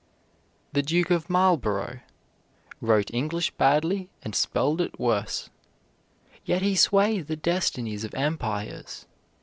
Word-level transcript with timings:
The 0.73 0.81
Duke 0.81 1.11
of 1.11 1.29
Marlborough 1.29 1.99
"wrote 2.81 3.13
English 3.13 3.51
badly 3.51 4.09
and 4.23 4.33
spelled 4.33 4.81
it 4.81 4.99
worse," 4.99 5.51
yet 6.43 6.63
he 6.63 6.75
swayed 6.75 7.27
the 7.27 7.35
destinies 7.35 8.03
of 8.03 8.15
empires. 8.15 9.05